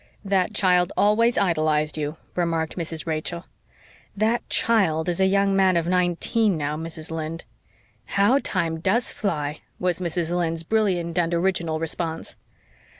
[0.25, 3.05] "That child always idolised you," remarked Mrs.
[3.05, 3.45] Rachel.
[4.17, 7.11] "That 'child' is a young man of nineteen now, Mrs.
[7.11, 7.43] Lynde."
[8.17, 10.35] "How time does fly!" was Mrs.
[10.35, 12.35] Lynde's brilliant and original response.